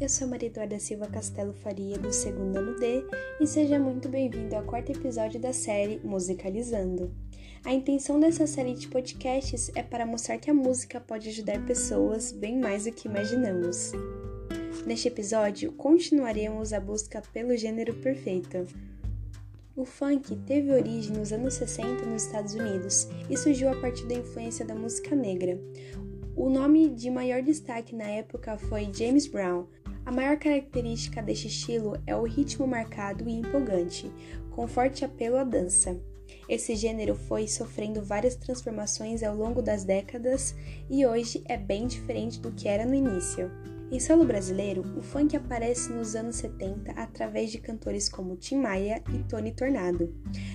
eu 0.00 0.08
sou 0.08 0.26
Maria 0.26 0.48
Eduarda 0.48 0.78
Silva 0.78 1.06
Castelo 1.06 1.52
Faria, 1.52 1.96
do 1.96 2.12
segundo 2.12 2.56
ano 2.56 2.78
D, 2.78 3.04
e 3.40 3.46
seja 3.46 3.78
muito 3.78 4.08
bem-vindo 4.08 4.54
ao 4.56 4.64
quarto 4.64 4.90
episódio 4.90 5.40
da 5.40 5.52
série 5.52 6.00
Musicalizando. 6.02 7.14
A 7.64 7.72
intenção 7.72 8.18
dessa 8.18 8.46
série 8.46 8.74
de 8.74 8.88
podcasts 8.88 9.70
é 9.74 9.82
para 9.82 10.04
mostrar 10.04 10.38
que 10.38 10.50
a 10.50 10.54
música 10.54 11.00
pode 11.00 11.28
ajudar 11.28 11.64
pessoas 11.64 12.32
bem 12.32 12.58
mais 12.58 12.84
do 12.84 12.92
que 12.92 13.08
imaginamos. 13.08 13.92
Neste 14.84 15.08
episódio, 15.08 15.72
continuaremos 15.72 16.72
a 16.72 16.80
busca 16.80 17.22
pelo 17.32 17.56
gênero 17.56 17.94
perfeito. 17.94 18.66
O 19.76 19.84
funk 19.84 20.36
teve 20.44 20.72
origem 20.72 21.16
nos 21.16 21.32
anos 21.32 21.54
60 21.54 22.04
nos 22.04 22.24
Estados 22.24 22.54
Unidos 22.54 23.08
e 23.30 23.36
surgiu 23.36 23.70
a 23.70 23.80
partir 23.80 24.06
da 24.06 24.14
influência 24.14 24.64
da 24.64 24.74
música 24.74 25.14
negra. 25.14 25.58
O 26.36 26.50
nome 26.50 26.90
de 26.90 27.08
maior 27.10 27.42
destaque 27.42 27.94
na 27.94 28.04
época 28.04 28.58
foi 28.58 28.90
James 28.92 29.28
Brown. 29.28 29.66
A 30.06 30.12
maior 30.12 30.36
característica 30.36 31.22
deste 31.22 31.46
estilo 31.46 31.96
é 32.06 32.14
o 32.14 32.24
ritmo 32.24 32.66
marcado 32.66 33.28
e 33.28 33.32
empolgante, 33.32 34.12
com 34.50 34.68
forte 34.68 35.04
apelo 35.04 35.36
à 35.36 35.44
dança. 35.44 35.98
Esse 36.46 36.76
gênero 36.76 37.14
foi 37.14 37.48
sofrendo 37.48 38.02
várias 38.02 38.36
transformações 38.36 39.22
ao 39.22 39.34
longo 39.34 39.62
das 39.62 39.82
décadas 39.82 40.54
e 40.90 41.06
hoje 41.06 41.42
é 41.46 41.56
bem 41.56 41.86
diferente 41.86 42.38
do 42.38 42.52
que 42.52 42.68
era 42.68 42.84
no 42.84 42.94
início. 42.94 43.50
Em 43.94 44.00
solo 44.00 44.24
brasileiro, 44.24 44.82
o 44.98 45.02
funk 45.02 45.36
aparece 45.36 45.92
nos 45.92 46.16
anos 46.16 46.34
70 46.34 46.90
através 47.00 47.52
de 47.52 47.58
cantores 47.58 48.08
como 48.08 48.34
Tim 48.34 48.56
Maia 48.56 49.00
e 49.14 49.22
Tony 49.22 49.52
Tornado. 49.52 50.12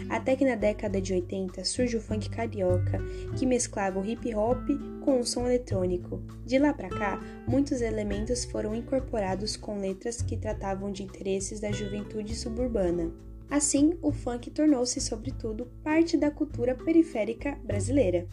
Até 0.10 0.36
que 0.36 0.44
na 0.44 0.56
década 0.56 1.00
de 1.00 1.14
80 1.14 1.64
surge 1.64 1.96
o 1.96 2.02
funk 2.02 2.30
carioca, 2.30 3.00
que 3.38 3.46
mesclava 3.46 3.98
o 3.98 4.06
hip 4.06 4.36
hop 4.36 4.68
com 5.06 5.22
o 5.22 5.26
som 5.26 5.46
eletrônico. 5.46 6.22
De 6.46 6.60
lá 6.60 6.74
para 6.74 6.90
cá, 6.90 7.18
muitos 7.48 7.80
elementos 7.80 8.44
foram 8.44 8.76
incorporados 8.76 9.56
com 9.56 9.80
letras 9.80 10.22
que 10.22 10.36
tratavam 10.36 10.92
de 10.92 11.04
interesses 11.04 11.62
da 11.62 11.72
juventude 11.72 12.36
suburbana. 12.36 13.10
Assim, 13.50 13.98
o 14.02 14.12
funk 14.12 14.52
tornou-se, 14.52 15.00
sobretudo, 15.00 15.72
parte 15.82 16.18
da 16.18 16.30
cultura 16.30 16.76
periférica 16.76 17.58
brasileira. 17.64 18.28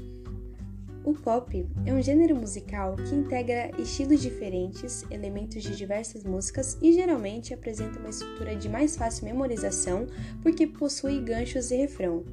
O 1.06 1.14
pop 1.14 1.64
é 1.84 1.92
um 1.92 2.02
gênero 2.02 2.34
musical 2.34 2.96
que 2.96 3.14
integra 3.14 3.70
estilos 3.80 4.20
diferentes, 4.20 5.04
elementos 5.08 5.62
de 5.62 5.76
diversas 5.76 6.24
músicas 6.24 6.76
e 6.82 6.92
geralmente 6.92 7.54
apresenta 7.54 8.00
uma 8.00 8.10
estrutura 8.10 8.56
de 8.56 8.68
mais 8.68 8.96
fácil 8.96 9.24
memorização 9.24 10.08
porque 10.42 10.66
possui 10.66 11.20
ganchos 11.20 11.70
e 11.70 11.76
refrão. 11.76 12.24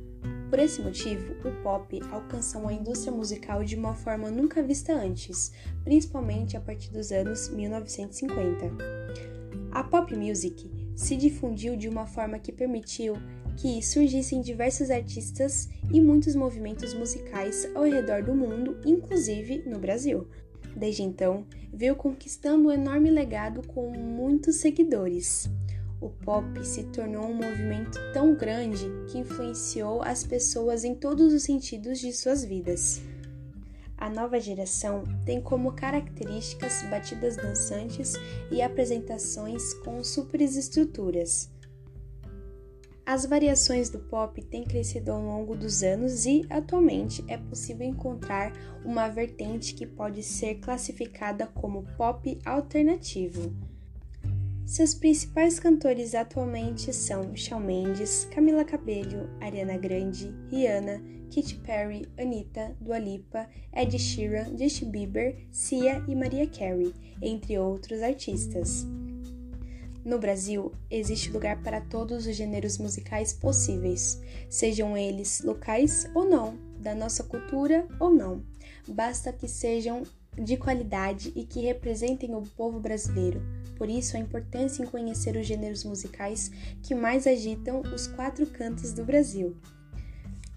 Por 0.50 0.58
esse 0.58 0.82
motivo, 0.82 1.36
o 1.48 1.52
pop 1.62 2.02
alcançou 2.12 2.68
a 2.68 2.74
indústria 2.74 3.14
musical 3.14 3.64
de 3.64 3.76
uma 3.76 3.94
forma 3.94 4.32
nunca 4.32 4.64
vista 4.64 4.92
antes, 4.92 5.52
principalmente 5.84 6.58
a 6.58 6.60
partir 6.60 6.92
dos 6.92 7.12
anos 7.12 7.50
1950. 7.50 8.72
A 9.72 9.84
pop 9.84 10.16
music 10.16 10.72
se 10.96 11.16
difundiu 11.16 11.78
de 11.78 11.88
uma 11.88 12.08
forma 12.08 12.40
que 12.40 12.52
permitiu 12.52 13.18
que 13.58 13.82
surgissem 13.82 14.42
diversos 14.42 14.90
artistas 14.90 15.70
e 15.92 16.02
muitos 16.02 16.36
movimentos 16.36 16.94
musicais 16.94 17.68
ao 17.76 17.84
redor 17.84 18.24
do 18.24 18.34
mundo, 18.34 18.78
inclusive 18.86 19.64
no 19.68 19.80
Brasil. 19.80 20.28
Desde 20.76 21.04
então, 21.04 21.46
veio 21.72 21.96
conquistando 21.96 22.68
um 22.68 22.72
enorme 22.72 23.10
legado 23.10 23.66
com 23.68 23.92
muitos 23.92 24.56
seguidores. 24.58 25.50
O 26.02 26.10
pop 26.10 26.66
se 26.66 26.84
tornou 26.86 27.28
um 27.28 27.34
movimento 27.34 27.98
tão 28.12 28.36
grande 28.36 28.86
que 29.08 29.20
influenciou 29.20 30.02
as 30.02 30.24
pessoas 30.24 30.84
em 30.84 30.94
todos 30.94 31.32
os 31.32 31.44
sentidos 31.44 32.00
de 32.00 32.12
suas 32.12 32.44
vidas. 32.44 33.02
A 33.98 34.10
nova 34.10 34.38
geração 34.38 35.04
tem 35.26 35.40
como 35.40 35.72
características 35.72 36.84
batidas 36.90 37.38
dançantes 37.38 38.16
e 38.52 38.62
apresentações 38.62 39.74
com 39.76 40.04
superestruturas. 40.04 41.50
As 43.06 43.26
variações 43.26 43.90
do 43.90 44.00
pop 44.00 44.42
têm 44.42 44.64
crescido 44.64 45.12
ao 45.12 45.22
longo 45.22 45.58
dos 45.58 45.84
anos 45.84 46.26
e, 46.26 46.46
atualmente, 46.50 47.24
é 47.28 47.38
possível 47.38 47.86
encontrar 47.86 48.54
uma 48.86 49.10
vertente 49.10 49.74
que 49.74 49.86
pode 49.86 50.24
ser 50.24 50.56
classificada 50.56 51.46
como 51.46 51.84
pop 51.98 52.40
alternativo. 52.46 53.54
Seus 54.66 54.94
principais 54.94 55.60
cantores 55.60 56.16
atualmente 56.16 56.94
são 56.94 57.36
Shawn 57.36 57.60
Mendes, 57.60 58.24
Camila 58.32 58.64
Cabello, 58.64 59.30
Ariana 59.42 59.78
Grande, 59.78 60.34
Rihanna, 60.50 61.02
Katy 61.30 61.56
Perry, 61.56 62.08
Anitta, 62.18 62.74
Dua 62.80 63.00
Lipa, 63.00 63.50
Ed 63.74 64.00
Sheeran, 64.00 64.58
Justin 64.58 64.92
Bieber, 64.92 65.36
Sia 65.52 66.02
e 66.08 66.16
Mariah 66.16 66.48
Carey, 66.48 66.94
entre 67.22 67.60
outros 67.60 68.02
artistas. 68.02 68.88
No 70.06 70.20
Brasil, 70.20 70.74
existe 70.92 71.32
lugar 71.32 71.62
para 71.64 71.80
todos 71.80 72.26
os 72.28 72.36
gêneros 72.36 72.78
musicais 72.78 73.32
possíveis, 73.32 74.22
sejam 74.50 74.98
eles 74.98 75.42
locais 75.42 76.10
ou 76.14 76.26
não, 76.26 76.58
da 76.78 76.94
nossa 76.94 77.24
cultura 77.24 77.88
ou 78.00 78.10
não. 78.10 78.44
Basta 78.86 79.32
que 79.32 79.48
sejam 79.48 80.04
de 80.38 80.58
qualidade 80.58 81.32
e 81.36 81.46
que 81.46 81.62
representem 81.62 82.36
o 82.36 82.42
povo 82.42 82.80
brasileiro. 82.80 83.42
Por 83.78 83.90
isso, 83.90 84.18
a 84.18 84.20
importância 84.20 84.84
em 84.84 84.88
conhecer 84.88 85.38
os 85.38 85.48
gêneros 85.48 85.86
musicais 85.86 86.52
que 86.82 86.94
mais 86.94 87.26
agitam 87.26 87.82
os 87.94 88.08
quatro 88.08 88.46
cantos 88.48 88.92
do 88.92 89.06
Brasil. 89.06 89.56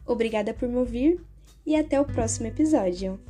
Obrigada 0.04 0.52
por 0.52 0.68
me 0.68 0.76
ouvir 0.76 1.20
e 1.64 1.76
até 1.76 2.00
o 2.00 2.04
próximo 2.04 2.46
episódio. 2.46 3.20